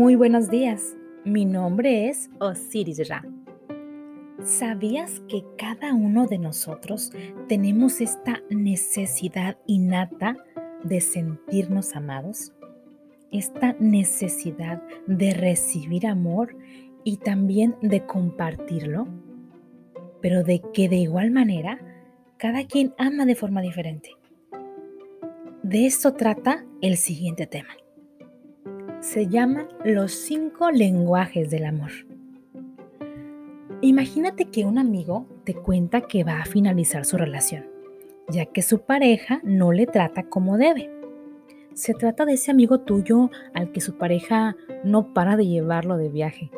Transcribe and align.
Muy 0.00 0.14
buenos 0.14 0.48
días, 0.48 0.96
mi 1.26 1.44
nombre 1.44 2.08
es 2.08 2.30
Osiris 2.38 3.06
Ra. 3.06 3.22
¿Sabías 4.42 5.20
que 5.28 5.44
cada 5.58 5.92
uno 5.92 6.26
de 6.26 6.38
nosotros 6.38 7.12
tenemos 7.48 8.00
esta 8.00 8.40
necesidad 8.48 9.58
innata 9.66 10.38
de 10.84 11.02
sentirnos 11.02 11.94
amados? 11.94 12.54
Esta 13.30 13.76
necesidad 13.78 14.82
de 15.06 15.34
recibir 15.34 16.06
amor 16.06 16.56
y 17.04 17.18
también 17.18 17.76
de 17.82 18.06
compartirlo, 18.06 19.06
pero 20.22 20.44
de 20.44 20.62
que 20.72 20.88
de 20.88 20.96
igual 20.96 21.30
manera 21.30 21.78
cada 22.38 22.64
quien 22.64 22.94
ama 22.96 23.26
de 23.26 23.34
forma 23.34 23.60
diferente. 23.60 24.12
De 25.62 25.84
esto 25.84 26.14
trata 26.14 26.64
el 26.80 26.96
siguiente 26.96 27.46
tema 27.46 27.76
se 29.00 29.28
llaman 29.28 29.66
los 29.82 30.12
cinco 30.12 30.70
lenguajes 30.70 31.50
del 31.50 31.64
amor. 31.64 31.90
Imagínate 33.80 34.44
que 34.46 34.66
un 34.66 34.78
amigo 34.78 35.26
te 35.44 35.54
cuenta 35.54 36.02
que 36.02 36.22
va 36.22 36.40
a 36.40 36.44
finalizar 36.44 37.06
su 37.06 37.16
relación, 37.16 37.64
ya 38.28 38.44
que 38.44 38.60
su 38.60 38.80
pareja 38.80 39.40
no 39.42 39.72
le 39.72 39.86
trata 39.86 40.24
como 40.24 40.58
debe. 40.58 40.90
Se 41.72 41.94
trata 41.94 42.26
de 42.26 42.34
ese 42.34 42.50
amigo 42.50 42.80
tuyo 42.80 43.30
al 43.54 43.72
que 43.72 43.80
su 43.80 43.96
pareja 43.96 44.54
no 44.84 45.14
para 45.14 45.38
de 45.38 45.46
llevarlo 45.46 45.96
de 45.96 46.10
viaje, 46.10 46.50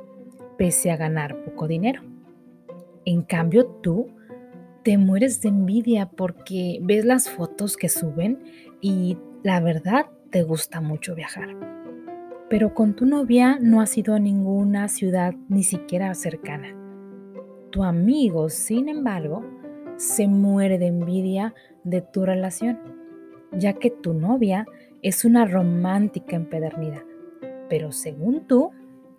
pese 0.58 0.90
a 0.90 0.96
ganar 0.96 1.44
poco 1.44 1.68
dinero. 1.68 2.02
En 3.04 3.22
cambio, 3.22 3.66
tú 3.66 4.08
te 4.82 4.98
mueres 4.98 5.42
de 5.42 5.50
envidia 5.50 6.06
porque 6.06 6.80
ves 6.82 7.04
las 7.04 7.30
fotos 7.30 7.76
que 7.76 7.88
suben 7.88 8.40
y 8.80 9.16
la 9.44 9.60
verdad 9.60 10.06
te 10.30 10.42
gusta 10.42 10.80
mucho 10.80 11.14
viajar 11.14 11.81
pero 12.52 12.74
con 12.74 12.92
tu 12.92 13.06
novia 13.06 13.56
no 13.62 13.80
has 13.80 13.96
ido 13.96 14.14
a 14.14 14.18
ninguna 14.18 14.86
ciudad 14.88 15.34
ni 15.48 15.62
siquiera 15.62 16.12
cercana. 16.12 16.76
Tu 17.70 17.82
amigo, 17.82 18.50
sin 18.50 18.90
embargo, 18.90 19.42
se 19.96 20.28
muere 20.28 20.76
de 20.76 20.88
envidia 20.88 21.54
de 21.82 22.02
tu 22.02 22.26
relación, 22.26 22.78
ya 23.52 23.72
que 23.72 23.88
tu 23.88 24.12
novia 24.12 24.66
es 25.00 25.24
una 25.24 25.46
romántica 25.46 26.36
empedernida, 26.36 27.02
pero 27.70 27.90
según 27.90 28.46
tú, 28.46 28.72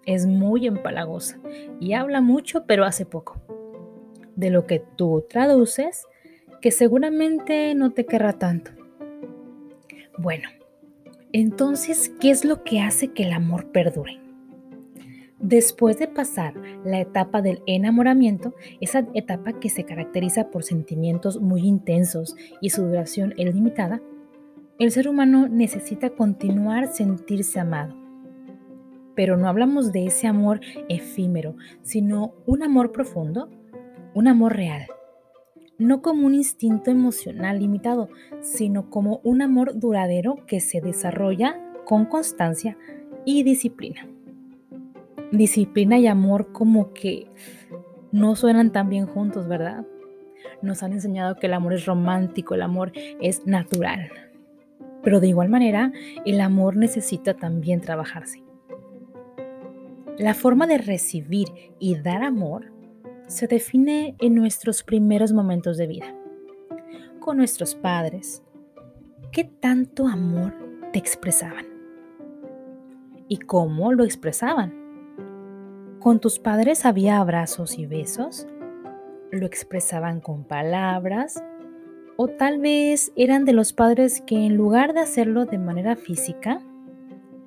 es 0.06 0.28
muy 0.28 0.68
empalagosa 0.68 1.40
y 1.80 1.94
habla 1.94 2.22
mucho, 2.22 2.68
pero 2.68 2.86
hace 2.86 3.04
poco. 3.04 3.42
De 4.36 4.52
lo 4.52 4.68
que 4.68 4.78
tú 4.96 5.26
traduces, 5.28 6.06
que 6.62 6.70
seguramente 6.70 7.74
no 7.74 7.94
te 7.94 8.06
querrá 8.06 8.34
tanto. 8.34 8.70
Bueno, 10.20 10.50
entonces, 11.34 12.14
¿qué 12.20 12.30
es 12.30 12.46
lo 12.46 12.64
que 12.64 12.80
hace 12.80 13.08
que 13.08 13.24
el 13.24 13.34
amor 13.34 13.72
perdure? 13.72 14.22
Después 15.40 15.98
de 15.98 16.08
pasar 16.08 16.54
la 16.86 17.02
etapa 17.02 17.42
del 17.42 17.64
enamoramiento, 17.66 18.54
esa 18.80 19.08
etapa 19.16 19.60
que 19.60 19.70
se 19.70 19.84
caracteriza 19.84 20.52
por 20.52 20.64
sentimientos 20.64 21.42
muy 21.42 21.62
intensos 21.62 22.36
y 22.62 22.70
su 22.70 22.84
duración 22.86 23.34
es 23.38 23.54
limitada, 23.54 24.00
el 24.78 24.92
ser 24.92 25.10
humano 25.10 25.48
necesita 25.50 26.12
continuar 26.12 26.88
sentirse 26.88 27.60
amado. 27.60 27.96
Pero 29.16 29.36
no 29.36 29.50
hablamos 29.50 29.92
de 29.92 30.06
ese 30.06 30.28
amor 30.28 30.62
efímero, 30.88 31.56
sino 31.82 32.36
un 32.46 32.62
amor 32.62 32.92
profundo, 32.92 33.50
un 34.14 34.28
amor 34.28 34.56
real, 34.56 34.86
no 35.78 36.02
como 36.02 36.28
un 36.28 36.36
instinto 36.36 36.92
emocional 36.92 37.60
limitado, 37.60 38.10
sino 38.42 38.90
como 38.90 39.20
un 39.24 39.42
amor 39.42 39.80
duradero 39.80 40.46
que 40.46 40.60
se 40.60 40.82
desarrolla 40.82 41.60
con 41.86 42.06
constancia 42.06 42.78
y 43.26 43.44
disciplina. 43.44 44.08
Disciplina 45.32 45.98
y 45.98 46.08
amor 46.08 46.52
como 46.52 46.94
que 46.94 47.28
no 48.12 48.36
suenan 48.36 48.72
tan 48.72 48.90
bien 48.90 49.08
juntos, 49.08 49.48
¿verdad? 49.48 49.86
Nos 50.62 50.84
han 50.84 50.94
enseñado 50.94 51.36
que 51.36 51.48
el 51.48 51.54
amor 51.54 51.74
es 51.74 51.86
romántico, 51.86 52.54
el 52.54 52.62
amor 52.62 52.92
es 53.20 53.46
natural. 53.46 54.12
Pero 55.02 55.20
de 55.20 55.28
igual 55.28 55.50
manera, 55.50 55.92
el 56.26 56.40
amor 56.40 56.78
necesita 56.78 57.34
también 57.34 57.82
trabajarse. 57.82 58.44
La 60.18 60.36
forma 60.36 60.68
de 60.68 60.78
recibir 60.78 61.48
y 61.80 61.96
dar 61.96 62.24
amor 62.24 62.73
se 63.28 63.48
define 63.48 64.16
en 64.20 64.36
nuestros 64.36 64.84
primeros 64.84 65.34
momentos 65.34 65.78
de 65.78 65.88
vida, 65.88 66.16
con 67.20 67.38
nuestros 67.38 67.76
padres. 67.76 68.44
¿Qué 69.32 69.44
tanto 69.44 70.08
amor 70.08 70.54
te 70.92 71.00
expresaban? 71.00 71.66
¿Y 73.28 73.38
cómo 73.38 73.94
lo 73.94 74.04
expresaban? 74.04 74.74
¿Con 76.00 76.20
tus 76.20 76.38
padres 76.40 76.86
había 76.86 77.20
abrazos 77.20 77.80
y 77.80 77.86
besos? 77.86 78.48
¿Lo 79.32 79.46
expresaban 79.46 80.20
con 80.20 80.44
palabras? 80.44 81.44
¿O 82.18 82.28
tal 82.28 82.60
vez 82.60 83.12
eran 83.16 83.46
de 83.46 83.54
los 83.54 83.74
padres 83.74 84.22
que 84.22 84.46
en 84.46 84.56
lugar 84.56 84.94
de 84.94 85.00
hacerlo 85.00 85.46
de 85.46 85.58
manera 85.58 85.96
física, 85.96 86.60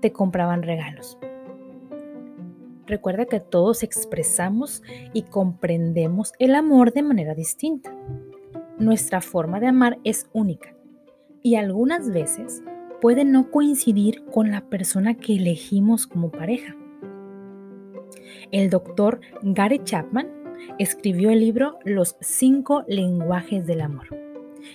te 0.01 0.13
compraban 0.13 0.63
regalos? 0.63 1.19
Recuerda 2.87 3.27
que 3.27 3.41
todos 3.41 3.83
expresamos 3.83 4.83
y 5.13 5.23
comprendemos 5.23 6.33
el 6.39 6.55
amor 6.55 6.93
de 6.93 7.03
manera 7.03 7.35
distinta. 7.35 7.95
Nuestra 8.79 9.21
forma 9.21 9.59
de 9.59 9.67
amar 9.67 9.99
es 10.05 10.29
única 10.33 10.75
y 11.43 11.57
algunas 11.57 12.11
veces 12.11 12.63
puede 13.01 13.25
no 13.25 13.51
coincidir 13.51 14.25
con 14.27 14.51
la 14.51 14.69
persona 14.69 15.15
que 15.15 15.37
elegimos 15.37 16.07
como 16.07 16.31
pareja. 16.31 16.77
El 18.53 18.71
doctor 18.71 19.21
Gary 19.43 19.81
Chapman 19.83 20.29
escribió 20.79 21.31
el 21.31 21.41
libro 21.41 21.79
Los 21.85 22.17
cinco 22.21 22.85
lenguajes 22.87 23.67
del 23.67 23.81
amor. 23.81 24.07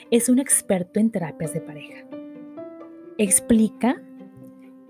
Es 0.10 0.30
un 0.30 0.40
experto 0.40 1.00
en 1.00 1.12
terapias 1.12 1.54
de 1.54 1.62
pareja. 1.62 2.06
Explica 3.18 4.02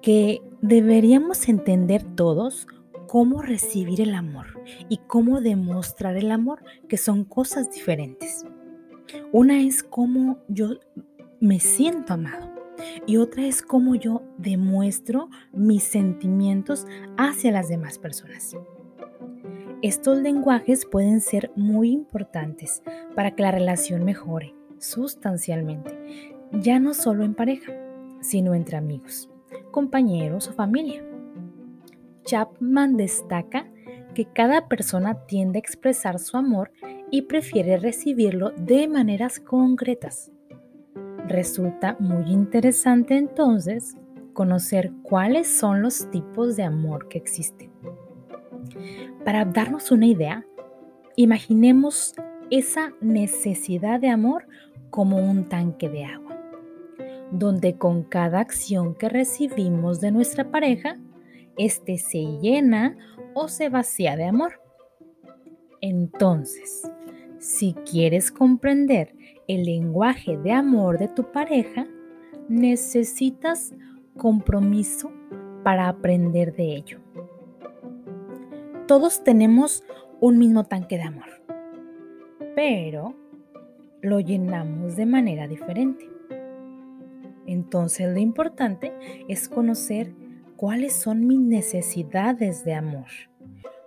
que 0.02 0.42
deberíamos 0.62 1.48
entender 1.50 2.04
todos 2.16 2.68
cómo 3.12 3.42
recibir 3.42 4.00
el 4.00 4.16
amor 4.16 4.46
y 4.88 4.96
cómo 5.06 5.42
demostrar 5.42 6.16
el 6.16 6.32
amor, 6.32 6.64
que 6.88 6.96
son 6.96 7.26
cosas 7.26 7.70
diferentes. 7.70 8.46
Una 9.34 9.62
es 9.62 9.84
cómo 9.84 10.38
yo 10.48 10.80
me 11.42 11.60
siento 11.60 12.14
amado 12.14 12.50
y 13.06 13.18
otra 13.18 13.44
es 13.46 13.64
cómo 13.64 13.96
yo 13.96 14.24
demuestro 14.38 15.28
mis 15.52 15.84
sentimientos 15.84 16.88
hacia 17.18 17.52
las 17.52 17.68
demás 17.68 18.00
personas. 18.00 18.56
Estos 19.82 20.20
lenguajes 20.20 20.86
pueden 20.86 21.20
ser 21.20 21.52
muy 21.58 21.92
importantes 21.92 22.82
para 23.14 23.36
que 23.36 23.44
la 23.44 23.52
relación 23.52 24.06
mejore 24.06 24.56
sustancialmente, 24.78 26.40
ya 26.54 26.80
no 26.80 26.94
solo 26.94 27.26
en 27.26 27.36
pareja, 27.36 27.74
sino 28.22 28.56
entre 28.56 28.78
amigos, 28.78 29.30
compañeros 29.72 30.48
o 30.48 30.54
familia. 30.54 31.11
Chapman 32.24 32.98
destaca 32.98 33.68
que 34.14 34.26
cada 34.26 34.68
persona 34.68 35.26
tiende 35.26 35.58
a 35.58 35.62
expresar 35.62 36.20
su 36.20 36.38
amor 36.38 36.72
y 37.10 37.24
prefiere 37.24 37.78
recibirlo 37.78 38.52
de 38.52 38.88
maneras 38.88 39.40
concretas. 39.40 40.32
Resulta 41.28 41.96
muy 42.00 42.32
interesante 42.32 43.16
entonces 43.16 43.96
conocer 44.34 44.92
cuáles 45.04 45.48
son 45.48 45.82
los 45.82 46.10
tipos 46.12 46.56
de 46.56 46.64
amor 46.64 47.08
que 47.10 47.18
existen. 47.18 47.72
Para 49.24 49.46
darnos 49.46 49.92
una 49.92 50.06
idea, 50.06 50.46
imaginemos 51.16 52.16
esa 52.50 52.94
necesidad 53.02 54.00
de 54.00 54.10
amor 54.10 54.48
como 54.90 55.18
un 55.18 55.48
tanque 55.48 55.90
de 55.90 56.06
agua, 56.06 56.38
donde 57.32 57.78
con 57.78 58.04
cada 58.04 58.40
acción 58.40 58.96
que 58.96 59.10
recibimos 59.10 60.02
de 60.02 60.12
nuestra 60.12 60.52
pareja, 60.52 60.98
este 61.66 61.98
se 61.98 62.20
llena 62.42 62.98
o 63.34 63.48
se 63.48 63.70
vacía 63.70 64.16
de 64.16 64.26
amor. 64.26 64.62
Entonces, 65.82 66.90
si 67.40 67.74
quieres 67.74 68.32
comprender 68.32 69.16
el 69.48 69.64
lenguaje 69.64 70.38
de 70.38 70.52
amor 70.52 70.98
de 71.00 71.08
tu 71.08 71.32
pareja, 71.32 71.88
necesitas 72.48 73.74
compromiso 74.18 75.12
para 75.64 75.88
aprender 75.88 76.54
de 76.54 76.76
ello. 76.76 77.00
Todos 78.88 79.24
tenemos 79.24 79.84
un 80.20 80.38
mismo 80.38 80.66
tanque 80.66 80.98
de 80.98 81.04
amor, 81.04 81.42
pero 82.56 83.16
lo 84.02 84.20
llenamos 84.20 84.96
de 84.96 85.06
manera 85.06 85.48
diferente. 85.48 86.10
Entonces 87.46 88.12
lo 88.12 88.20
importante 88.20 88.94
es 89.28 89.50
conocer 89.50 90.14
cuáles 90.62 90.94
son 90.94 91.26
mis 91.26 91.40
necesidades 91.40 92.64
de 92.64 92.76
amor, 92.76 93.08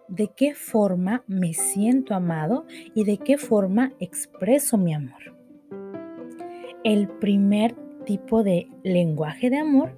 de 0.09 0.33
qué 0.37 0.57
forma 0.57 1.23
me 1.29 1.55
siento 1.55 2.17
amado 2.17 2.67
y 2.97 3.05
de 3.05 3.19
qué 3.19 3.39
forma 3.39 3.93
expreso 4.01 4.77
mi 4.77 4.93
amor. 4.93 5.37
El 6.83 7.07
primer 7.07 7.77
tipo 8.05 8.43
de 8.43 8.67
lenguaje 8.83 9.51
de 9.51 9.59
amor 9.59 9.97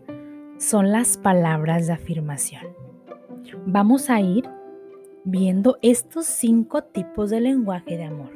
son 0.59 0.93
las 0.93 1.17
palabras 1.17 1.87
de 1.87 1.95
afirmación. 1.95 2.67
vamos 3.65 4.11
a 4.11 4.21
ir 4.21 4.45
viendo 5.25 5.79
estos 5.81 6.27
cinco 6.27 6.85
tipos 6.85 7.31
de 7.31 7.41
lenguaje 7.41 7.97
de 7.97 8.05
amor 8.05 8.33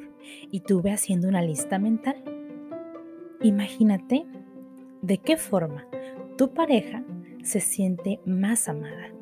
y 0.51 0.61
tuve 0.61 0.93
haciendo 0.93 1.29
una 1.29 1.43
lista 1.43 1.79
mental. 1.79 2.17
Imagínate 3.43 4.25
de 5.03 5.19
qué 5.19 5.37
forma 5.37 5.87
tu 6.39 6.55
pareja 6.55 7.05
se 7.43 7.61
siente 7.61 8.21
más 8.25 8.69
amada, 8.69 9.13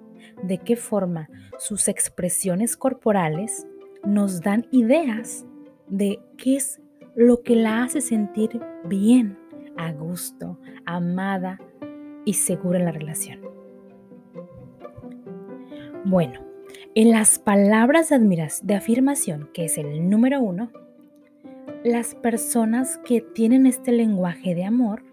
de 0.42 0.58
qué 0.58 0.76
forma 0.76 1.28
sus 1.58 1.88
expresiones 1.88 2.76
corporales 2.76 3.66
nos 4.04 4.40
dan 4.40 4.66
ideas 4.70 5.44
de 5.88 6.20
qué 6.36 6.56
es 6.56 6.80
lo 7.14 7.42
que 7.42 7.56
la 7.56 7.82
hace 7.82 8.00
sentir 8.00 8.60
bien, 8.84 9.38
a 9.76 9.92
gusto, 9.92 10.58
amada 10.84 11.60
y 12.24 12.34
segura 12.34 12.78
en 12.78 12.84
la 12.84 12.92
relación. 12.92 13.40
Bueno, 16.04 16.40
en 16.94 17.10
las 17.10 17.38
palabras 17.38 18.08
de, 18.08 18.18
de 18.62 18.74
afirmación, 18.74 19.50
que 19.52 19.64
es 19.64 19.78
el 19.78 20.08
número 20.08 20.40
uno, 20.40 20.70
las 21.84 22.14
personas 22.14 22.98
que 23.04 23.20
tienen 23.20 23.66
este 23.66 23.92
lenguaje 23.92 24.54
de 24.54 24.64
amor 24.64 25.07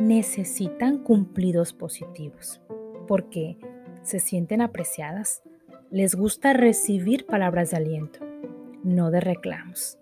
necesitan 0.00 0.98
cumplidos 0.98 1.72
positivos 1.72 2.60
porque 3.06 3.58
se 4.02 4.18
sienten 4.20 4.60
apreciadas, 4.60 5.42
les 5.90 6.14
gusta 6.14 6.52
recibir 6.52 7.26
palabras 7.26 7.70
de 7.70 7.76
aliento, 7.76 8.20
no 8.82 9.10
de 9.10 9.20
reclamos. 9.20 9.98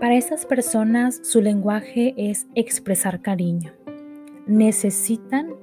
Para 0.00 0.16
esas 0.16 0.46
personas 0.46 1.20
su 1.22 1.40
lenguaje 1.40 2.14
es 2.16 2.46
expresar 2.54 3.22
cariño. 3.22 3.72
Necesitan 4.46 5.54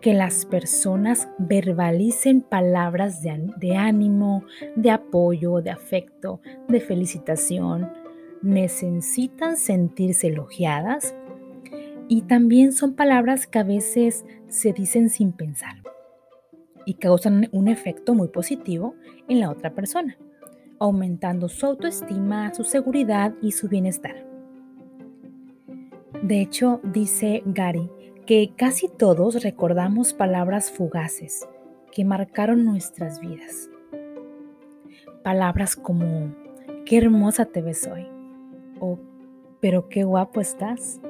que 0.00 0.14
las 0.14 0.46
personas 0.46 1.28
verbalicen 1.38 2.40
palabras 2.40 3.22
de, 3.22 3.76
ánimo, 3.76 4.44
de 4.74 4.90
apoyo, 4.90 5.60
de 5.60 5.70
afecto, 5.70 6.40
de 6.68 6.80
felicitación. 6.80 7.92
Necesitan 8.42 9.56
sentirse 9.56 10.28
elogiadas 10.28 11.14
y 12.08 12.22
también 12.22 12.72
son 12.72 12.94
palabras 12.94 13.46
que 13.46 13.58
a 13.58 13.64
veces 13.64 14.24
se 14.48 14.72
dicen 14.72 15.10
sin 15.10 15.32
pensar 15.32 15.82
y 16.86 16.94
causan 16.94 17.48
un 17.52 17.68
efecto 17.68 18.14
muy 18.14 18.28
positivo 18.28 18.94
en 19.28 19.40
la 19.40 19.50
otra 19.50 19.74
persona, 19.74 20.16
aumentando 20.78 21.50
su 21.50 21.66
autoestima, 21.66 22.54
su 22.54 22.64
seguridad 22.64 23.34
y 23.42 23.52
su 23.52 23.68
bienestar. 23.68 24.26
De 26.22 26.40
hecho, 26.40 26.80
dice 26.82 27.42
Gary, 27.44 27.90
que 28.24 28.52
casi 28.56 28.88
todos 28.88 29.42
recordamos 29.42 30.14
palabras 30.14 30.70
fugaces 30.70 31.46
que 31.92 32.04
marcaron 32.04 32.64
nuestras 32.64 33.20
vidas. 33.20 33.68
Palabras 35.22 35.76
como, 35.76 36.34
qué 36.86 36.96
hermosa 36.96 37.44
te 37.44 37.60
ves 37.60 37.86
hoy, 37.86 38.06
o 38.80 38.98
pero 39.60 39.88
qué 39.88 40.04
guapo 40.04 40.40
estás, 40.40 41.00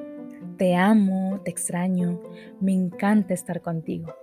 te 0.59 0.75
amo, 0.75 1.39
te 1.43 1.49
extraño, 1.49 2.19
me 2.59 2.73
encanta 2.73 3.33
estar 3.33 3.61
contigo. 3.61 4.13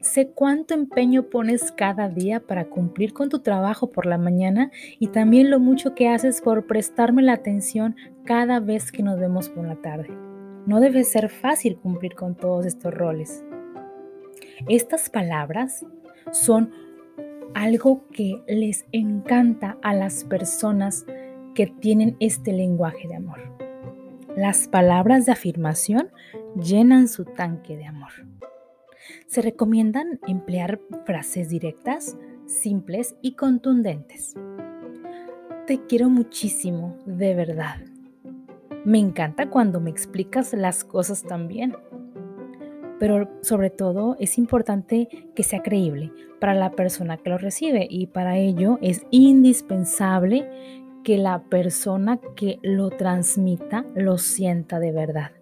Sé 0.00 0.32
cuánto 0.32 0.74
empeño 0.74 1.30
pones 1.30 1.70
cada 1.70 2.08
día 2.08 2.40
para 2.40 2.64
cumplir 2.64 3.12
con 3.12 3.28
tu 3.28 3.38
trabajo 3.38 3.92
por 3.92 4.04
la 4.04 4.18
mañana 4.18 4.72
y 4.98 5.06
también 5.06 5.50
lo 5.50 5.60
mucho 5.60 5.94
que 5.94 6.08
haces 6.08 6.40
por 6.40 6.66
prestarme 6.66 7.22
la 7.22 7.34
atención 7.34 7.94
cada 8.24 8.58
vez 8.58 8.90
que 8.90 9.04
nos 9.04 9.18
vemos 9.20 9.48
por 9.48 9.64
la 9.64 9.76
tarde. 9.76 10.10
No 10.66 10.80
debe 10.80 11.04
ser 11.04 11.28
fácil 11.28 11.76
cumplir 11.76 12.16
con 12.16 12.34
todos 12.34 12.66
estos 12.66 12.92
roles. 12.92 13.44
Estas 14.68 15.10
palabras 15.10 15.86
son 16.32 16.72
algo 17.54 18.08
que 18.10 18.42
les 18.48 18.84
encanta 18.90 19.78
a 19.82 19.94
las 19.94 20.24
personas 20.24 21.06
que 21.54 21.68
tienen 21.68 22.16
este 22.18 22.52
lenguaje 22.52 23.06
de 23.06 23.14
amor. 23.14 23.61
Las 24.36 24.66
palabras 24.66 25.26
de 25.26 25.32
afirmación 25.32 26.08
llenan 26.56 27.06
su 27.06 27.26
tanque 27.26 27.76
de 27.76 27.84
amor. 27.84 28.12
Se 29.26 29.42
recomiendan 29.42 30.20
emplear 30.26 30.80
frases 31.04 31.50
directas, 31.50 32.16
simples 32.46 33.14
y 33.20 33.34
contundentes. 33.34 34.34
Te 35.66 35.84
quiero 35.86 36.08
muchísimo, 36.08 36.96
de 37.04 37.34
verdad. 37.34 37.76
Me 38.86 38.98
encanta 38.98 39.50
cuando 39.50 39.80
me 39.80 39.90
explicas 39.90 40.54
las 40.54 40.82
cosas 40.82 41.22
también. 41.24 41.76
Pero 42.98 43.28
sobre 43.42 43.68
todo 43.68 44.16
es 44.18 44.38
importante 44.38 45.08
que 45.34 45.42
sea 45.42 45.62
creíble 45.62 46.10
para 46.40 46.54
la 46.54 46.70
persona 46.70 47.18
que 47.18 47.30
lo 47.30 47.36
recibe 47.36 47.86
y 47.90 48.06
para 48.06 48.38
ello 48.38 48.78
es 48.80 49.04
indispensable 49.10 50.48
que 51.02 51.18
la 51.18 51.42
persona 51.44 52.18
que 52.36 52.58
lo 52.62 52.90
transmita 52.90 53.84
lo 53.94 54.18
sienta 54.18 54.78
de 54.78 54.92
verdad. 54.92 55.32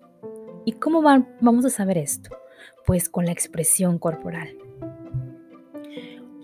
¿Y 0.65 0.73
cómo 0.73 1.03
vamos 1.03 1.65
a 1.65 1.71
saber 1.71 1.99
esto? 1.99 2.31
Pues 2.87 3.09
con 3.09 3.27
la 3.27 3.33
expresión 3.33 3.99
corporal. 3.99 4.49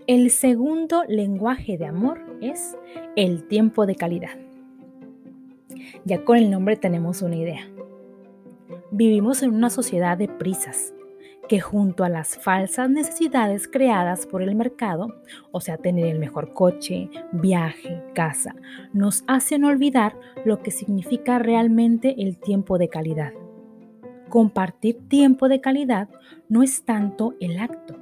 El 0.07 0.31
segundo 0.31 1.03
lenguaje 1.09 1.79
de 1.79 1.87
amor 1.87 2.21
es 2.41 2.77
el 3.17 3.47
tiempo 3.49 3.87
de 3.87 3.97
calidad. 3.97 4.39
Ya 6.05 6.25
con 6.25 6.37
el 6.37 6.51
nombre 6.51 6.77
tenemos 6.77 7.23
una 7.23 7.37
idea. 7.37 7.69
Vivimos 8.91 9.43
en 9.43 9.55
una 9.55 9.71
sociedad 9.71 10.17
de 10.17 10.29
prisas 10.29 10.93
que 11.49 11.61
junto 11.61 12.05
a 12.05 12.09
las 12.09 12.37
falsas 12.37 12.91
necesidades 12.91 13.69
creadas 13.69 14.27
por 14.27 14.43
el 14.43 14.55
mercado, 14.55 15.23
o 15.53 15.61
sea, 15.61 15.77
tener 15.77 16.07
el 16.07 16.19
mejor 16.19 16.53
coche, 16.53 17.09
viaje, 17.33 18.03
casa, 18.15 18.55
nos 18.93 19.25
hacen 19.27 19.65
olvidar 19.65 20.19
lo 20.45 20.63
que 20.63 20.71
significa 20.71 21.39
realmente 21.39 22.15
el 22.19 22.39
tiempo 22.39 22.79
de 22.79 22.89
calidad. 22.89 23.33
Compartir 24.29 25.09
tiempo 25.09 25.49
de 25.49 25.61
calidad 25.61 26.09
no 26.49 26.63
es 26.63 26.85
tanto 26.85 27.35
el 27.41 27.59
acto, 27.59 27.97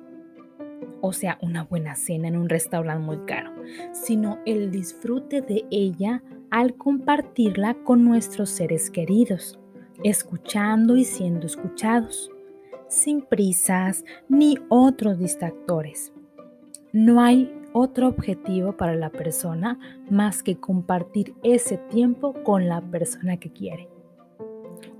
o 1.06 1.12
sea, 1.12 1.38
una 1.42 1.64
buena 1.64 1.96
cena 1.96 2.28
en 2.28 2.36
un 2.36 2.48
restaurante 2.48 3.04
muy 3.04 3.18
caro, 3.26 3.52
sino 3.92 4.38
el 4.46 4.70
disfrute 4.70 5.42
de 5.42 5.66
ella 5.70 6.22
al 6.50 6.76
compartirla 6.76 7.74
con 7.84 8.04
nuestros 8.04 8.48
seres 8.48 8.90
queridos, 8.90 9.58
escuchando 10.02 10.96
y 10.96 11.04
siendo 11.04 11.46
escuchados, 11.46 12.30
sin 12.88 13.22
prisas 13.22 14.04
ni 14.28 14.58
otros 14.68 15.18
distractores. 15.18 16.12
No 16.92 17.20
hay 17.20 17.52
otro 17.72 18.06
objetivo 18.06 18.76
para 18.76 18.94
la 18.94 19.10
persona 19.10 19.78
más 20.08 20.42
que 20.42 20.60
compartir 20.60 21.34
ese 21.42 21.76
tiempo 21.76 22.34
con 22.44 22.68
la 22.68 22.80
persona 22.80 23.36
que 23.36 23.52
quiere. 23.52 23.88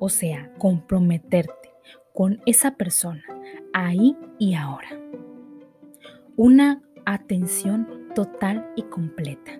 O 0.00 0.08
sea, 0.08 0.52
comprometerte 0.58 1.72
con 2.12 2.40
esa 2.46 2.72
persona 2.76 3.22
ahí 3.72 4.16
y 4.38 4.54
ahora. 4.54 4.88
Una 6.36 6.82
atención 7.06 8.08
total 8.14 8.66
y 8.76 8.82
completa. 8.82 9.52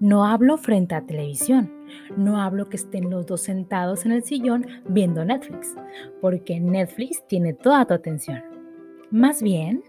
No 0.00 0.24
hablo 0.24 0.58
frente 0.58 0.94
a 0.94 1.04
televisión, 1.04 1.72
no 2.16 2.40
hablo 2.40 2.68
que 2.68 2.76
estén 2.76 3.10
los 3.10 3.26
dos 3.26 3.40
sentados 3.40 4.06
en 4.06 4.12
el 4.12 4.22
sillón 4.22 4.64
viendo 4.88 5.24
Netflix, 5.24 5.74
porque 6.20 6.60
Netflix 6.60 7.26
tiene 7.26 7.52
toda 7.52 7.84
tu 7.84 7.94
atención. 7.94 8.40
Más 9.10 9.42
bien, 9.42 9.82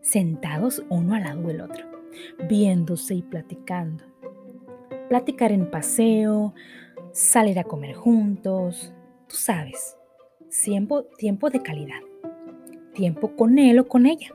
sentados 0.00 0.82
uno 0.88 1.14
al 1.14 1.24
lado 1.24 1.42
del 1.42 1.60
otro, 1.60 1.84
viéndose 2.48 3.16
y 3.16 3.22
platicando. 3.22 4.02
Platicar 5.10 5.52
en 5.52 5.70
paseo, 5.70 6.54
salir 7.12 7.58
a 7.58 7.64
comer 7.64 7.96
juntos, 7.96 8.94
tú 9.28 9.36
sabes, 9.36 9.98
tiempo, 10.64 11.04
tiempo 11.18 11.50
de 11.50 11.60
calidad, 11.60 12.00
tiempo 12.94 13.36
con 13.36 13.58
él 13.58 13.78
o 13.78 13.88
con 13.88 14.06
ella. 14.06 14.34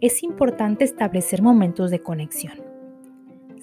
Es 0.00 0.22
importante 0.22 0.84
establecer 0.84 1.42
momentos 1.42 1.90
de 1.90 2.00
conexión 2.04 2.69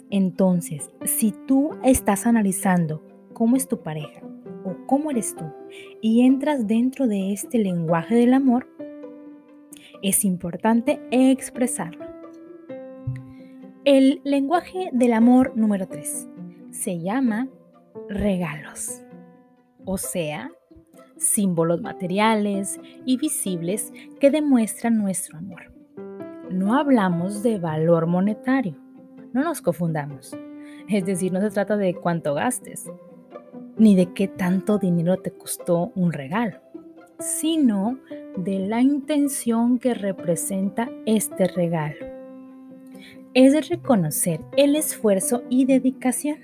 entonces, 0.10 0.90
si 1.06 1.34
tú 1.48 1.72
estás 1.84 2.26
analizando 2.26 3.04
cómo 3.34 3.56
es 3.56 3.68
tu 3.68 3.82
pareja 3.82 4.22
o 4.64 4.76
cómo 4.86 5.12
eres 5.12 5.36
tú 5.36 5.46
y 6.02 6.26
entras 6.26 6.68
dentro 6.68 7.08
de 7.08 7.34
este 7.34 7.58
lenguaje 7.58 8.16
del 8.16 8.34
amor, 8.34 8.68
es 10.02 10.24
importante 10.24 11.02
expresarlo. 11.12 12.06
El 13.84 14.22
lenguaje 14.24 14.90
del 14.94 15.14
amor 15.14 15.54
número 15.56 15.88
3 15.88 16.28
se 16.72 17.00
llama 17.00 17.48
regalos, 18.10 19.02
o 19.86 19.98
sea, 19.98 20.52
símbolos 21.18 21.82
materiales 21.82 22.80
y 23.06 23.18
visibles 23.18 23.92
que 24.20 24.30
demuestran 24.30 24.98
nuestro 24.98 25.38
amor. 25.38 25.74
No 26.52 26.78
hablamos 26.78 27.44
de 27.44 27.60
valor 27.60 28.08
monetario, 28.08 28.76
no 29.38 29.44
nos 29.44 29.62
confundamos. 29.62 30.36
Es 30.90 31.06
decir, 31.06 31.32
no 31.32 31.40
se 31.42 31.52
trata 31.52 31.78
de 31.78 31.94
cuánto 31.94 32.34
gastes, 32.34 32.92
ni 33.78 33.96
de 33.96 34.14
qué 34.14 34.28
tanto 34.28 34.80
dinero 34.80 35.18
te 35.18 35.32
costó 35.32 35.92
un 35.96 36.12
regalo, 36.12 36.58
sino 37.20 38.00
de 38.36 38.60
la 38.60 38.82
intención 38.82 39.78
que 39.78 39.94
representa 39.94 40.90
este 41.06 41.48
regalo. 41.48 42.08
Es 43.36 43.70
reconocer 43.70 44.42
el 44.56 44.76
esfuerzo 44.76 45.44
y 45.50 45.66
dedicación. 45.66 46.40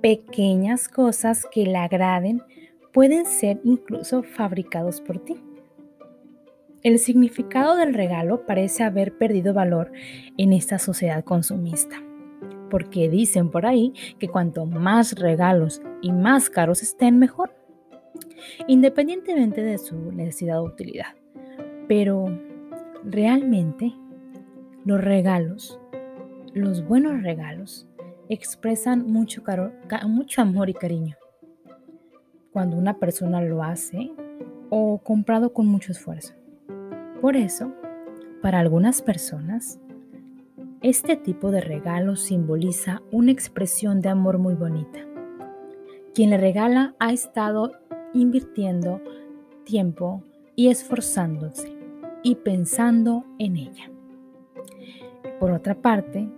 Pequeñas 0.00 0.88
cosas 0.88 1.46
que 1.50 1.64
le 1.64 1.76
agraden 1.76 2.42
pueden 2.92 3.24
ser 3.24 3.60
incluso 3.62 4.24
fabricados 4.24 5.00
por 5.00 5.20
ti. 5.24 5.45
El 6.86 7.00
significado 7.00 7.74
del 7.74 7.94
regalo 7.94 8.46
parece 8.46 8.84
haber 8.84 9.18
perdido 9.18 9.52
valor 9.52 9.90
en 10.36 10.52
esta 10.52 10.78
sociedad 10.78 11.24
consumista, 11.24 11.96
porque 12.70 13.08
dicen 13.08 13.50
por 13.50 13.66
ahí 13.66 13.92
que 14.20 14.28
cuanto 14.28 14.66
más 14.66 15.18
regalos 15.18 15.82
y 16.00 16.12
más 16.12 16.48
caros 16.48 16.84
estén, 16.84 17.18
mejor, 17.18 17.52
independientemente 18.68 19.64
de 19.64 19.78
su 19.78 20.12
necesidad 20.12 20.60
o 20.60 20.64
utilidad. 20.66 21.16
Pero 21.88 22.26
realmente 23.02 23.92
los 24.84 25.00
regalos, 25.00 25.80
los 26.54 26.86
buenos 26.86 27.20
regalos, 27.20 27.88
expresan 28.28 29.10
mucho, 29.10 29.42
mucho 30.06 30.40
amor 30.40 30.70
y 30.70 30.74
cariño. 30.74 31.16
Cuando 32.52 32.76
una 32.76 32.96
persona 33.00 33.40
lo 33.40 33.64
hace 33.64 34.12
o 34.70 34.98
comprado 35.02 35.52
con 35.52 35.66
mucho 35.66 35.90
esfuerzo. 35.90 36.45
Por 37.20 37.34
eso, 37.34 37.72
para 38.42 38.60
algunas 38.60 39.00
personas, 39.00 39.80
este 40.82 41.16
tipo 41.16 41.50
de 41.50 41.62
regalo 41.62 42.14
simboliza 42.14 43.02
una 43.10 43.32
expresión 43.32 44.02
de 44.02 44.10
amor 44.10 44.38
muy 44.38 44.54
bonita. 44.54 45.00
Quien 46.14 46.30
le 46.30 46.36
regala 46.36 46.94
ha 46.98 47.12
estado 47.12 47.72
invirtiendo 48.12 49.00
tiempo 49.64 50.22
y 50.54 50.68
esforzándose 50.68 51.74
y 52.22 52.34
pensando 52.36 53.24
en 53.38 53.56
ella. 53.56 53.90
Por 55.40 55.52
otra 55.52 55.74
parte, 55.74 56.28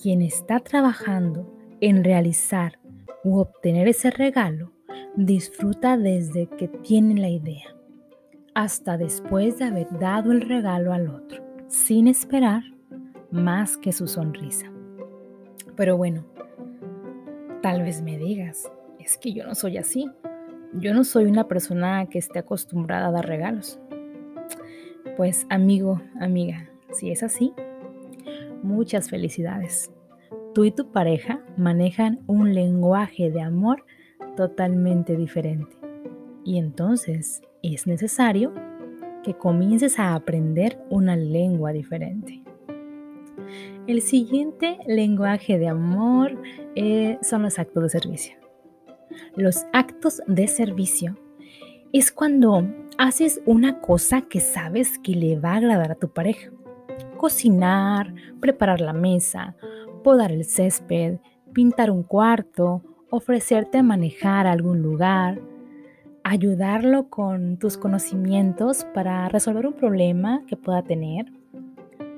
quien 0.00 0.20
está 0.20 0.58
trabajando 0.60 1.46
en 1.80 2.02
realizar 2.02 2.80
u 3.22 3.38
obtener 3.38 3.86
ese 3.86 4.10
regalo 4.10 4.72
disfruta 5.16 5.96
desde 5.96 6.46
que 6.46 6.66
tiene 6.66 7.20
la 7.20 7.28
idea 7.28 7.77
hasta 8.54 8.96
después 8.96 9.58
de 9.58 9.66
haber 9.66 9.98
dado 9.98 10.32
el 10.32 10.40
regalo 10.40 10.92
al 10.92 11.08
otro, 11.08 11.44
sin 11.68 12.08
esperar 12.08 12.62
más 13.30 13.76
que 13.76 13.92
su 13.92 14.06
sonrisa. 14.06 14.72
Pero 15.76 15.96
bueno, 15.96 16.24
tal 17.62 17.82
vez 17.82 18.02
me 18.02 18.18
digas, 18.18 18.70
es 18.98 19.16
que 19.16 19.32
yo 19.32 19.46
no 19.46 19.54
soy 19.54 19.78
así. 19.78 20.10
Yo 20.74 20.92
no 20.92 21.04
soy 21.04 21.24
una 21.24 21.48
persona 21.48 22.06
que 22.06 22.18
esté 22.18 22.40
acostumbrada 22.40 23.08
a 23.08 23.12
dar 23.12 23.26
regalos. 23.26 23.80
Pues 25.16 25.46
amigo, 25.48 26.02
amiga, 26.20 26.68
si 26.92 27.10
es 27.10 27.22
así, 27.22 27.54
muchas 28.62 29.08
felicidades. 29.08 29.90
Tú 30.54 30.64
y 30.64 30.70
tu 30.70 30.90
pareja 30.90 31.40
manejan 31.56 32.20
un 32.26 32.54
lenguaje 32.54 33.30
de 33.30 33.40
amor 33.40 33.84
totalmente 34.36 35.16
diferente. 35.16 35.76
Y 36.44 36.58
entonces 36.58 37.42
es 37.62 37.86
necesario 37.86 38.52
que 39.22 39.34
comiences 39.34 39.98
a 39.98 40.14
aprender 40.14 40.78
una 40.90 41.16
lengua 41.16 41.72
diferente. 41.72 42.42
El 43.86 44.02
siguiente 44.02 44.78
lenguaje 44.86 45.58
de 45.58 45.68
amor 45.68 46.40
eh, 46.74 47.18
son 47.22 47.42
los 47.42 47.58
actos 47.58 47.82
de 47.82 47.88
servicio. 47.88 48.36
Los 49.36 49.64
actos 49.72 50.22
de 50.26 50.46
servicio 50.46 51.16
es 51.92 52.12
cuando 52.12 52.66
haces 52.98 53.40
una 53.46 53.80
cosa 53.80 54.22
que 54.22 54.40
sabes 54.40 54.98
que 54.98 55.12
le 55.12 55.38
va 55.38 55.52
a 55.52 55.56
agradar 55.56 55.92
a 55.92 55.94
tu 55.94 56.10
pareja. 56.10 56.50
Cocinar, 57.16 58.14
preparar 58.40 58.80
la 58.80 58.92
mesa, 58.92 59.56
podar 60.04 60.32
el 60.32 60.44
césped, 60.44 61.18
pintar 61.52 61.90
un 61.90 62.02
cuarto, 62.02 62.82
ofrecerte 63.10 63.78
a 63.78 63.82
manejar 63.82 64.46
algún 64.46 64.82
lugar, 64.82 65.40
ayudarlo 66.28 67.08
con 67.08 67.56
tus 67.56 67.78
conocimientos 67.78 68.86
para 68.92 69.30
resolver 69.30 69.66
un 69.66 69.72
problema 69.72 70.42
que 70.46 70.58
pueda 70.58 70.82
tener. 70.82 71.32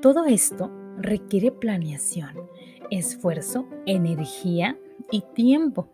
Todo 0.03 0.27
esto 0.27 0.69
requiere 0.99 1.53
planeación, 1.53 2.35
esfuerzo, 2.91 3.69
energía 3.87 4.77
y 5.13 5.23
tiempo. 5.35 5.89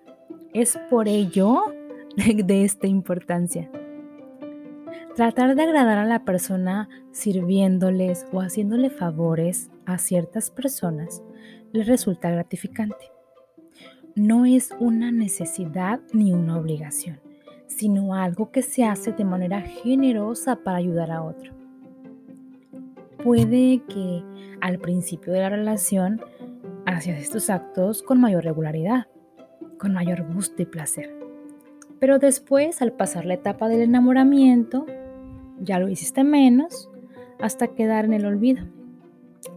Es 0.55 0.79
por 0.89 1.09
ello 1.09 1.75
de 2.17 2.65
esta 2.65 2.87
importancia. 2.87 3.71
Tratar 5.15 5.55
de 5.55 5.63
agradar 5.65 5.99
a 5.99 6.07
la 6.07 6.25
persona 6.25 6.89
sirviéndoles 7.13 8.27
o 8.33 8.41
haciéndole 8.41 8.89
favores 8.89 9.71
a 9.85 9.99
ciertas 9.99 10.51
personas 10.51 11.23
les 11.73 11.87
resulta 11.87 12.31
gratificante. 12.31 13.11
No 14.15 14.47
es 14.47 14.71
una 14.81 15.13
necesidad 15.13 16.01
ni 16.15 16.33
una 16.33 16.57
obligación 16.57 17.26
sino 17.67 18.15
algo 18.15 18.51
que 18.51 18.63
se 18.63 18.85
hace 18.85 19.13
de 19.13 19.25
manera 19.25 19.61
generosa 19.61 20.57
para 20.57 20.79
ayudar 20.79 21.11
a 21.11 21.23
otro. 21.23 21.53
Puede 23.23 23.83
que 23.89 24.23
al 24.61 24.79
principio 24.79 25.33
de 25.33 25.41
la 25.41 25.49
relación 25.49 26.21
haces 26.87 27.21
estos 27.21 27.51
actos 27.51 28.03
con 28.03 28.21
mayor 28.21 28.45
regularidad, 28.45 29.07
con 29.79 29.93
mayor 29.93 30.25
gusto 30.33 30.63
y 30.63 30.67
placer. 30.67 31.15
Pero 31.99 32.19
después, 32.19 32.83
al 32.83 32.93
pasar 32.93 33.25
la 33.25 33.35
etapa 33.35 33.69
del 33.69 33.81
enamoramiento, 33.81 34.87
ya 35.61 35.79
lo 35.79 35.89
hiciste 35.89 36.25
menos 36.25 36.91
hasta 37.41 37.69
quedar 37.69 38.05
en 38.05 38.13
el 38.13 38.27
olvido. 38.27 38.65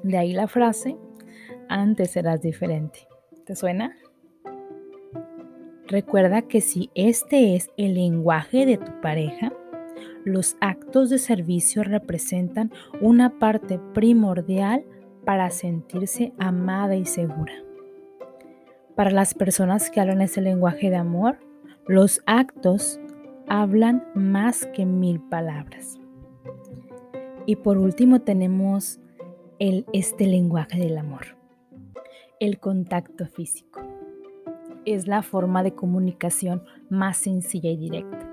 De 0.04 0.18
ahí 0.18 0.34
la 0.34 0.48
frase, 0.48 0.98
antes 1.68 2.12
serás 2.12 2.42
diferente. 2.42 3.08
¿Te 3.46 3.56
suena? 3.56 3.96
Recuerda 5.90 6.44
que 6.44 6.62
si 6.62 6.92
este 6.94 7.56
es 7.56 7.72
el 7.76 7.96
lenguaje 7.96 8.68
de 8.68 8.78
tu 8.78 9.02
pareja, 9.02 9.52
los 10.24 10.56
actos 10.62 11.10
de 11.10 11.18
servicio 11.18 11.84
representan 11.84 12.72
una 13.02 13.40
parte 13.40 13.80
primordial 13.96 14.86
para 15.26 15.50
sentirse 15.50 16.32
amada 16.38 16.96
y 16.96 17.06
segura. 17.06 17.54
Para 18.96 19.10
las 19.10 19.34
personas 19.34 19.90
que 19.90 20.00
hablan 20.00 20.22
ese 20.22 20.42
lenguaje 20.42 20.92
de 20.92 20.98
amor, 20.98 21.40
los 21.88 22.22
actos 22.28 23.00
hablan 23.48 24.06
más 24.14 24.68
que 24.68 24.86
mil 24.86 25.20
palabras. 25.20 25.98
Y 27.48 27.56
por 27.56 27.80
último 27.80 28.22
tenemos 28.22 29.00
el, 29.58 29.88
este 29.92 30.28
lenguaje 30.28 30.78
del 30.78 31.00
amor, 31.00 31.36
el 32.40 32.60
contacto 32.60 33.26
físico 33.26 33.89
es 34.86 35.08
la 35.08 35.22
forma 35.22 35.64
de 35.64 35.74
comunicación 35.74 36.64
más 36.90 37.18
sencilla 37.18 37.70
y 37.70 37.78
directa. 37.78 38.30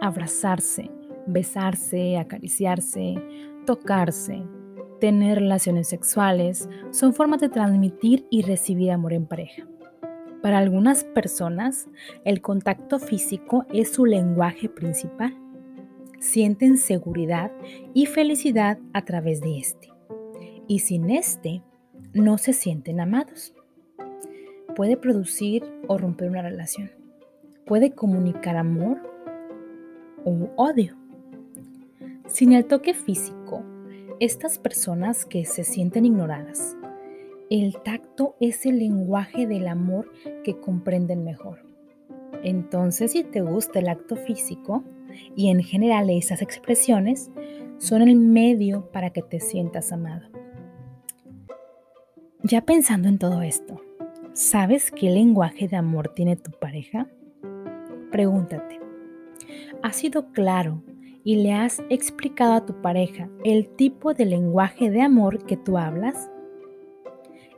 Abrazarse, 0.00 0.90
besarse, 1.26 2.18
acariciarse, 2.18 3.14
tocarse, 3.66 4.42
tener 5.00 5.38
relaciones 5.38 5.88
sexuales 5.88 6.68
son 6.90 7.14
formas 7.14 7.40
de 7.40 7.48
transmitir 7.48 8.26
y 8.30 8.42
recibir 8.42 8.90
amor 8.90 9.12
en 9.12 9.26
pareja. 9.26 9.66
Para 10.42 10.58
algunas 10.58 11.04
personas, 11.04 11.88
el 12.24 12.40
contacto 12.40 12.98
físico 12.98 13.66
es 13.72 13.92
su 13.92 14.06
lenguaje 14.06 14.68
principal. 14.68 15.36
Sienten 16.18 16.78
seguridad 16.78 17.52
y 17.94 18.06
felicidad 18.06 18.78
a 18.92 19.04
través 19.04 19.40
de 19.40 19.58
este. 19.58 19.88
Y 20.66 20.80
sin 20.80 21.10
este, 21.10 21.62
no 22.12 22.38
se 22.38 22.52
sienten 22.52 23.00
amados 23.00 23.54
puede 24.74 24.96
producir 24.96 25.64
o 25.88 25.98
romper 25.98 26.30
una 26.30 26.42
relación. 26.42 26.90
Puede 27.66 27.92
comunicar 27.92 28.56
amor 28.56 28.98
o 30.24 30.50
odio. 30.56 30.96
Sin 32.26 32.52
el 32.52 32.64
toque 32.64 32.94
físico, 32.94 33.62
estas 34.20 34.58
personas 34.58 35.24
que 35.24 35.44
se 35.44 35.64
sienten 35.64 36.06
ignoradas, 36.06 36.76
el 37.50 37.76
tacto 37.82 38.36
es 38.40 38.64
el 38.66 38.78
lenguaje 38.78 39.46
del 39.46 39.66
amor 39.66 40.12
que 40.44 40.60
comprenden 40.60 41.24
mejor. 41.24 41.64
Entonces, 42.44 43.12
si 43.12 43.24
te 43.24 43.40
gusta 43.40 43.80
el 43.80 43.88
acto 43.88 44.16
físico 44.16 44.84
y 45.34 45.48
en 45.48 45.62
general 45.62 46.10
esas 46.10 46.42
expresiones, 46.42 47.30
son 47.78 48.02
el 48.02 48.14
medio 48.16 48.90
para 48.92 49.10
que 49.10 49.22
te 49.22 49.40
sientas 49.40 49.90
amado. 49.90 50.28
Ya 52.42 52.62
pensando 52.62 53.08
en 53.08 53.18
todo 53.18 53.42
esto, 53.42 53.80
¿Sabes 54.32 54.92
qué 54.92 55.10
lenguaje 55.10 55.66
de 55.66 55.76
amor 55.76 56.14
tiene 56.14 56.36
tu 56.36 56.52
pareja? 56.52 57.08
Pregúntate, 58.12 58.80
¿has 59.82 59.96
sido 59.96 60.30
claro 60.30 60.84
y 61.24 61.42
le 61.42 61.52
has 61.52 61.82
explicado 61.90 62.52
a 62.52 62.64
tu 62.64 62.80
pareja 62.80 63.28
el 63.44 63.68
tipo 63.74 64.14
de 64.14 64.26
lenguaje 64.26 64.88
de 64.88 65.02
amor 65.02 65.44
que 65.46 65.56
tú 65.56 65.78
hablas? 65.78 66.30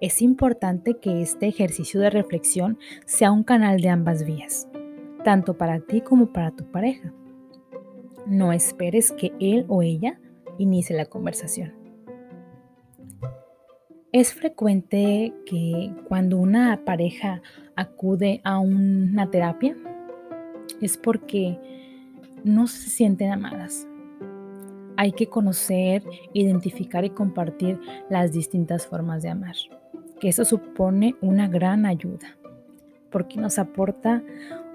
Es 0.01 0.23
importante 0.23 0.95
que 0.95 1.21
este 1.21 1.47
ejercicio 1.47 2.01
de 2.01 2.09
reflexión 2.09 2.79
sea 3.05 3.33
un 3.33 3.45
canal 3.45 3.81
de 3.81 3.91
ambas 3.91 4.25
vías, 4.25 4.67
tanto 5.25 5.59
para 5.59 5.81
ti 5.81 6.01
como 6.01 6.33
para 6.33 6.53
tu 6.53 6.65
pareja. 6.71 7.13
No 8.27 8.51
esperes 8.51 9.13
que 9.13 9.33
él 9.41 9.67
o 9.69 9.83
ella 9.83 10.19
inicie 10.57 10.97
la 10.97 11.05
conversación. 11.05 11.82
Es 14.13 14.35
frecuente 14.35 15.33
que 15.47 15.91
cuando 16.07 16.37
una 16.37 16.85
pareja 16.85 17.41
acude 17.77 18.43
a 18.45 18.59
una 18.59 19.31
terapia 19.31 19.75
es 20.83 20.99
porque 20.99 21.59
no 22.45 22.67
se 22.67 22.91
sienten 22.91 23.33
amadas. 23.33 23.89
Hay 24.99 25.13
que 25.13 25.29
conocer, 25.29 26.05
identificar 26.35 27.07
y 27.07 27.11
compartir 27.11 27.81
las 28.11 28.33
distintas 28.33 28.87
formas 28.87 29.23
de 29.23 29.31
amar, 29.31 29.57
que 30.21 30.29
eso 30.29 30.45
supone 30.45 31.17
una 31.23 31.49
gran 31.49 31.87
ayuda, 31.87 32.37
porque 33.11 33.41
nos 33.41 33.59
aporta 33.59 34.23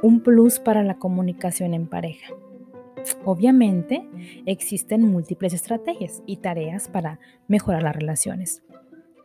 un 0.01 0.21
plus 0.21 0.57
para 0.57 0.81
la 0.81 0.95
comunicación 0.95 1.75
en 1.75 1.85
pareja. 1.85 2.33
Obviamente, 3.23 4.03
existen 4.47 5.03
múltiples 5.03 5.53
estrategias 5.53 6.23
y 6.25 6.37
tareas 6.37 6.87
para 6.87 7.19
mejorar 7.47 7.83
las 7.83 7.95
relaciones, 7.95 8.63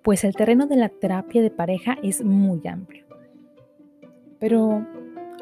pues 0.02 0.25
el 0.25 0.35
terreno 0.35 0.66
de 0.66 0.76
la 0.76 0.88
terapia 0.88 1.42
de 1.42 1.50
pareja 1.50 1.97
es 2.02 2.25
muy 2.25 2.66
amplio. 2.66 3.06
Pero 4.38 4.87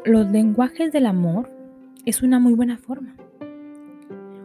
los 0.04 0.30
lenguajes 0.30 0.92
del 0.92 1.06
amor 1.06 1.48
es 2.04 2.22
una 2.22 2.38
muy 2.38 2.54
buena 2.54 2.76
forma. 2.76 3.16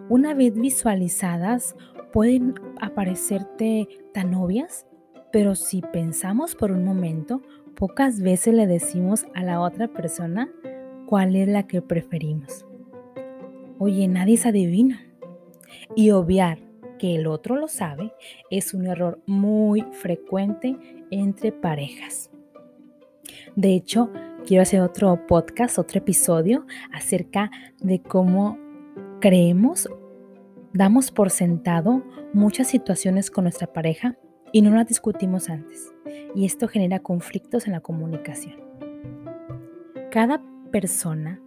Una 0.07 0.33
vez 0.33 0.53
visualizadas, 0.53 1.75
pueden 2.13 2.53
aparecerte 2.79 3.87
tan 4.13 4.33
obvias, 4.35 4.85
pero 5.31 5.55
si 5.55 5.81
pensamos 5.81 6.55
por 6.55 6.71
un 6.71 6.85
momento, 6.85 7.41
pocas 7.75 8.21
veces 8.21 8.53
le 8.53 8.67
decimos 8.67 9.25
a 9.33 9.43
la 9.43 9.59
otra 9.59 9.87
persona 9.89 10.49
cuál 11.05 11.35
es 11.35 11.47
la 11.47 11.67
que 11.67 11.81
preferimos. 11.81 12.65
Oye, 13.79 14.07
nadie 14.07 14.37
se 14.37 14.49
adivina. 14.49 15.01
Y 15.95 16.11
obviar 16.11 16.59
que 16.97 17.15
el 17.15 17.27
otro 17.27 17.55
lo 17.55 17.67
sabe 17.67 18.13
es 18.49 18.73
un 18.73 18.87
error 18.87 19.19
muy 19.25 19.81
frecuente 19.91 20.77
entre 21.11 21.51
parejas. 21.51 22.29
De 23.55 23.73
hecho, 23.73 24.11
quiero 24.45 24.63
hacer 24.63 24.81
otro 24.81 25.25
podcast, 25.27 25.79
otro 25.79 25.99
episodio 25.99 26.65
acerca 26.91 27.51
de 27.81 28.01
cómo 28.01 28.57
creemos, 29.19 29.89
damos 30.73 31.11
por 31.11 31.29
sentado 31.29 32.03
muchas 32.33 32.67
situaciones 32.67 33.31
con 33.31 33.45
nuestra 33.45 33.71
pareja 33.71 34.17
y 34.51 34.61
no 34.61 34.71
las 34.71 34.87
discutimos 34.87 35.49
antes. 35.49 35.93
Y 36.35 36.45
esto 36.45 36.67
genera 36.67 36.99
conflictos 36.99 37.65
en 37.65 37.73
la 37.73 37.79
comunicación. 37.79 38.55
Cada 40.11 40.41
persona 40.71 41.41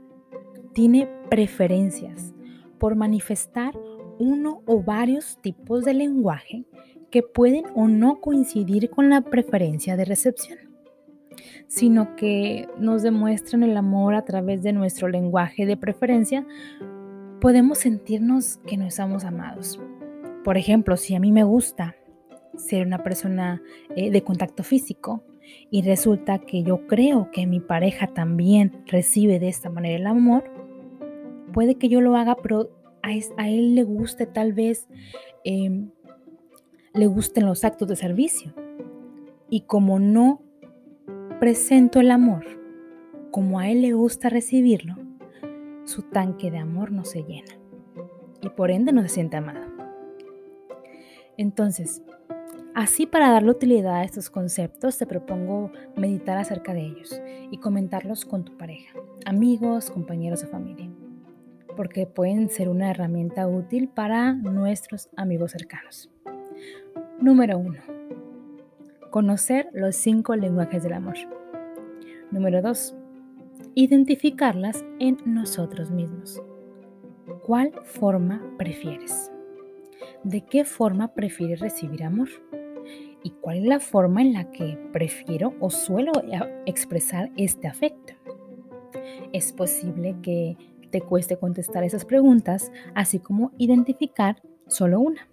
tiene 0.72 1.08
preferencias 1.30 2.34
por 2.78 2.96
manifestar 2.96 3.74
uno 4.18 4.62
o 4.66 4.82
varios 4.82 5.38
tipos 5.40 5.84
de 5.84 5.94
lenguaje 5.94 6.64
que 7.10 7.22
pueden 7.22 7.64
o 7.74 7.88
no 7.88 8.20
coincidir 8.20 8.90
con 8.90 9.08
la 9.10 9.22
preferencia 9.22 9.96
de 9.96 10.04
recepción, 10.04 10.58
sino 11.66 12.16
que 12.16 12.68
nos 12.78 13.02
demuestran 13.02 13.62
el 13.62 13.76
amor 13.76 14.14
a 14.14 14.24
través 14.24 14.62
de 14.62 14.72
nuestro 14.72 15.08
lenguaje 15.08 15.66
de 15.66 15.76
preferencia, 15.76 16.46
podemos 17.40 17.78
sentirnos 17.78 18.58
que 18.66 18.76
no 18.76 18.86
estamos 18.86 19.24
amados. 19.24 19.80
Por 20.44 20.56
ejemplo, 20.56 20.96
si 20.96 21.14
a 21.14 21.20
mí 21.20 21.32
me 21.32 21.44
gusta 21.44 21.96
ser 22.56 22.86
una 22.86 23.02
persona 23.02 23.62
eh, 23.94 24.10
de 24.10 24.22
contacto 24.22 24.64
físico 24.64 25.22
y 25.70 25.82
resulta 25.82 26.38
que 26.38 26.62
yo 26.62 26.86
creo 26.86 27.30
que 27.30 27.46
mi 27.46 27.60
pareja 27.60 28.08
también 28.08 28.82
recibe 28.86 29.38
de 29.38 29.48
esta 29.48 29.70
manera 29.70 29.96
el 29.96 30.06
amor, 30.06 30.44
puede 31.52 31.76
que 31.76 31.88
yo 31.88 32.00
lo 32.00 32.16
haga, 32.16 32.36
pero 32.42 32.70
a, 33.02 33.48
él 33.48 33.74
le 33.74 33.84
guste 33.84 34.26
tal 34.26 34.52
vez, 34.52 34.88
em, 35.44 35.90
le 36.94 37.06
gusten 37.06 37.46
los 37.46 37.64
actos 37.64 37.88
de 37.88 37.96
servicio. 37.96 38.52
Y 39.50 39.62
como 39.62 39.98
no 39.98 40.42
presento 41.40 42.00
el 42.00 42.10
amor, 42.10 42.44
como 43.30 43.58
a 43.58 43.70
él 43.70 43.82
le 43.82 43.92
gusta 43.92 44.28
recibirlo, 44.28 44.96
su 45.84 46.02
tanque 46.02 46.50
de 46.50 46.58
amor 46.58 46.92
no 46.92 47.04
se 47.04 47.22
llena. 47.22 47.58
Y 48.42 48.50
por 48.50 48.70
ende 48.70 48.92
no 48.92 49.02
se 49.02 49.08
siente 49.08 49.36
amado. 49.36 49.66
Entonces, 51.36 52.02
así 52.74 53.06
para 53.06 53.30
darle 53.30 53.50
utilidad 53.50 53.96
a 53.96 54.04
estos 54.04 54.28
conceptos, 54.28 54.98
te 54.98 55.06
propongo 55.06 55.70
meditar 55.96 56.36
acerca 56.36 56.74
de 56.74 56.80
ellos 56.80 57.20
y 57.50 57.58
comentarlos 57.58 58.24
con 58.24 58.44
tu 58.44 58.56
pareja, 58.56 58.98
amigos, 59.24 59.90
compañeros 59.90 60.42
o 60.42 60.48
familia 60.48 60.87
porque 61.78 62.06
pueden 62.06 62.50
ser 62.50 62.68
una 62.68 62.90
herramienta 62.90 63.46
útil 63.46 63.88
para 63.88 64.32
nuestros 64.32 65.08
amigos 65.16 65.52
cercanos. 65.52 66.10
Número 67.20 67.56
1. 67.56 67.78
Conocer 69.10 69.68
los 69.72 69.94
cinco 69.94 70.34
lenguajes 70.34 70.82
del 70.82 70.94
amor. 70.94 71.14
Número 72.32 72.62
2. 72.62 72.96
Identificarlas 73.76 74.84
en 74.98 75.18
nosotros 75.24 75.92
mismos. 75.92 76.42
¿Cuál 77.46 77.70
forma 77.84 78.42
prefieres? 78.58 79.30
¿De 80.24 80.44
qué 80.44 80.64
forma 80.64 81.14
prefieres 81.14 81.60
recibir 81.60 82.02
amor? 82.02 82.28
¿Y 83.22 83.30
cuál 83.40 83.58
es 83.58 83.64
la 83.66 83.78
forma 83.78 84.20
en 84.20 84.32
la 84.32 84.50
que 84.50 84.76
prefiero 84.92 85.54
o 85.60 85.70
suelo 85.70 86.10
expresar 86.66 87.30
este 87.36 87.68
afecto? 87.68 88.14
Es 89.32 89.52
posible 89.52 90.16
que 90.22 90.56
te 90.90 91.00
cueste 91.00 91.36
contestar 91.36 91.84
esas 91.84 92.04
preguntas, 92.04 92.72
así 92.94 93.18
como 93.18 93.52
identificar 93.58 94.42
solo 94.66 95.00
una. 95.00 95.28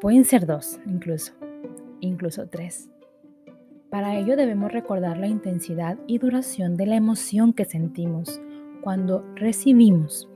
Pueden 0.00 0.24
ser 0.24 0.46
dos 0.46 0.80
incluso, 0.86 1.32
incluso 2.00 2.48
tres. 2.48 2.88
Para 3.90 4.16
ello 4.16 4.36
debemos 4.36 4.72
recordar 4.72 5.18
la 5.18 5.26
intensidad 5.26 5.98
y 6.06 6.18
duración 6.18 6.76
de 6.76 6.86
la 6.86 6.96
emoción 6.96 7.52
que 7.52 7.64
sentimos 7.64 8.40
cuando 8.82 9.24
recibimos 9.34 10.28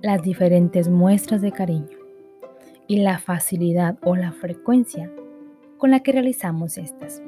las 0.00 0.22
diferentes 0.22 0.88
muestras 0.88 1.42
de 1.42 1.50
cariño 1.50 1.98
y 2.86 3.02
la 3.02 3.18
facilidad 3.18 3.98
o 4.04 4.14
la 4.14 4.32
frecuencia 4.32 5.12
con 5.76 5.90
la 5.90 6.00
que 6.00 6.12
realizamos 6.12 6.78
estas. 6.78 7.22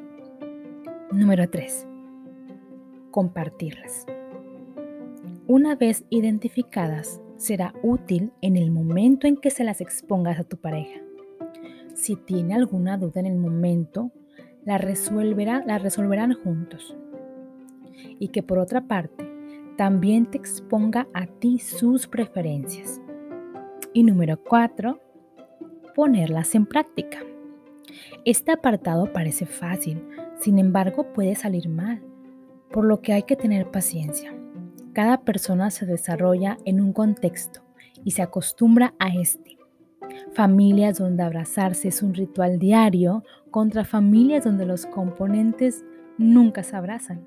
Número 1.12 1.50
3. 1.50 1.86
Compartirlas. 3.10 4.06
Una 5.52 5.74
vez 5.74 6.04
identificadas, 6.10 7.20
será 7.34 7.74
útil 7.82 8.30
en 8.40 8.56
el 8.56 8.70
momento 8.70 9.26
en 9.26 9.36
que 9.36 9.50
se 9.50 9.64
las 9.64 9.80
expongas 9.80 10.38
a 10.38 10.44
tu 10.44 10.58
pareja. 10.58 11.00
Si 11.92 12.14
tiene 12.14 12.54
alguna 12.54 12.96
duda 12.96 13.18
en 13.18 13.26
el 13.26 13.36
momento, 13.36 14.12
la, 14.64 14.78
resolverá, 14.78 15.64
la 15.66 15.78
resolverán 15.78 16.34
juntos. 16.34 16.96
Y 18.20 18.28
que 18.28 18.44
por 18.44 18.60
otra 18.60 18.82
parte, 18.82 19.28
también 19.76 20.30
te 20.30 20.38
exponga 20.38 21.08
a 21.14 21.26
ti 21.26 21.58
sus 21.58 22.06
preferencias. 22.06 23.00
Y 23.92 24.04
número 24.04 24.40
cuatro, 24.40 25.00
ponerlas 25.96 26.54
en 26.54 26.64
práctica. 26.64 27.24
Este 28.24 28.52
apartado 28.52 29.12
parece 29.12 29.46
fácil, 29.46 30.00
sin 30.38 30.60
embargo 30.60 31.12
puede 31.12 31.34
salir 31.34 31.68
mal, 31.68 32.00
por 32.70 32.84
lo 32.84 33.00
que 33.00 33.14
hay 33.14 33.24
que 33.24 33.34
tener 33.34 33.68
paciencia. 33.72 34.32
Cada 34.92 35.22
persona 35.22 35.70
se 35.70 35.86
desarrolla 35.86 36.58
en 36.64 36.80
un 36.80 36.92
contexto 36.92 37.60
y 38.04 38.12
se 38.12 38.22
acostumbra 38.22 38.94
a 38.98 39.08
este. 39.08 39.58
Familias 40.34 40.98
donde 40.98 41.22
abrazarse 41.22 41.88
es 41.88 42.02
un 42.02 42.14
ritual 42.14 42.58
diario 42.58 43.22
contra 43.50 43.84
familias 43.84 44.44
donde 44.44 44.66
los 44.66 44.86
componentes 44.86 45.84
nunca 46.18 46.62
se 46.62 46.76
abrazan. 46.76 47.24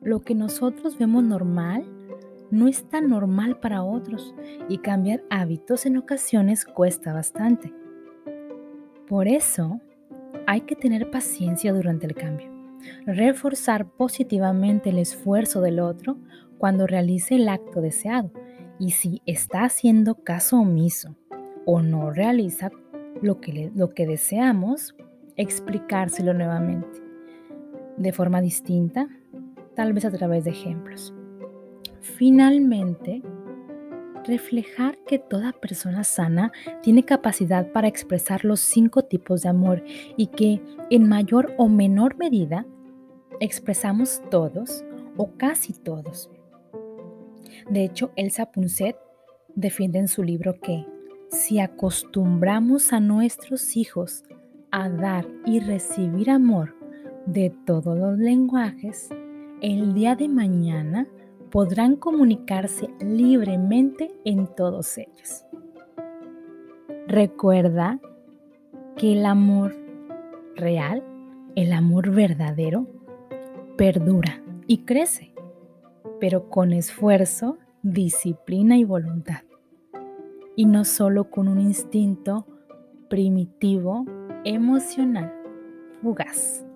Lo 0.00 0.20
que 0.20 0.34
nosotros 0.34 0.96
vemos 0.98 1.24
normal 1.24 1.84
no 2.50 2.68
es 2.68 2.88
tan 2.88 3.08
normal 3.08 3.58
para 3.60 3.82
otros 3.82 4.34
y 4.68 4.78
cambiar 4.78 5.22
hábitos 5.28 5.84
en 5.86 5.98
ocasiones 5.98 6.64
cuesta 6.64 7.12
bastante. 7.12 7.74
Por 9.06 9.28
eso 9.28 9.80
hay 10.46 10.62
que 10.62 10.76
tener 10.76 11.10
paciencia 11.10 11.72
durante 11.72 12.06
el 12.06 12.14
cambio, 12.14 12.50
reforzar 13.06 13.86
positivamente 13.86 14.90
el 14.90 14.98
esfuerzo 14.98 15.60
del 15.60 15.80
otro 15.80 16.18
cuando 16.58 16.86
realice 16.86 17.36
el 17.36 17.48
acto 17.48 17.80
deseado 17.80 18.32
y 18.78 18.92
si 18.92 19.22
está 19.26 19.64
haciendo 19.64 20.16
caso 20.16 20.60
omiso 20.60 21.16
o 21.64 21.82
no 21.82 22.10
realiza 22.10 22.70
lo 23.22 23.40
que, 23.40 23.70
lo 23.74 23.90
que 23.94 24.06
deseamos, 24.06 24.94
explicárselo 25.36 26.34
nuevamente 26.34 27.08
de 27.96 28.12
forma 28.12 28.40
distinta, 28.40 29.08
tal 29.74 29.92
vez 29.92 30.04
a 30.04 30.10
través 30.10 30.44
de 30.44 30.50
ejemplos. 30.50 31.12
Finalmente, 32.00 33.22
reflejar 34.28 34.98
que 35.06 35.18
toda 35.18 35.52
persona 35.52 36.04
sana 36.04 36.52
tiene 36.82 37.04
capacidad 37.04 37.72
para 37.72 37.88
expresar 37.88 38.44
los 38.44 38.60
cinco 38.60 39.02
tipos 39.02 39.42
de 39.42 39.48
amor 39.48 39.82
y 40.16 40.28
que 40.28 40.62
en 40.90 41.08
mayor 41.08 41.54
o 41.56 41.68
menor 41.68 42.16
medida 42.16 42.64
expresamos 43.40 44.22
todos 44.30 44.84
o 45.16 45.32
casi 45.36 45.72
todos. 45.72 46.30
De 47.70 47.84
hecho, 47.84 48.12
Elsa 48.16 48.52
Punset 48.52 48.96
defiende 49.54 49.98
en 49.98 50.08
su 50.08 50.22
libro 50.22 50.60
que 50.60 50.86
si 51.30 51.58
acostumbramos 51.58 52.92
a 52.92 53.00
nuestros 53.00 53.76
hijos 53.76 54.24
a 54.70 54.88
dar 54.88 55.26
y 55.44 55.60
recibir 55.60 56.30
amor 56.30 56.74
de 57.26 57.50
todos 57.66 57.98
los 57.98 58.18
lenguajes, 58.18 59.08
el 59.60 59.92
día 59.92 60.14
de 60.14 60.28
mañana 60.28 61.06
podrán 61.50 61.96
comunicarse 61.96 62.88
libremente 63.00 64.10
en 64.24 64.46
todos 64.54 64.98
ellos. 64.98 65.44
Recuerda 67.06 68.00
que 68.96 69.12
el 69.12 69.24
amor 69.24 69.74
real, 70.56 71.02
el 71.54 71.72
amor 71.72 72.10
verdadero, 72.10 72.86
perdura 73.76 74.42
y 74.66 74.84
crece, 74.84 75.32
pero 76.20 76.50
con 76.50 76.72
esfuerzo, 76.72 77.58
disciplina 77.82 78.76
y 78.76 78.84
voluntad. 78.84 79.42
Y 80.56 80.66
no 80.66 80.84
solo 80.84 81.30
con 81.30 81.48
un 81.48 81.60
instinto 81.60 82.46
primitivo, 83.08 84.04
emocional, 84.44 85.32
fugaz. 86.02 86.67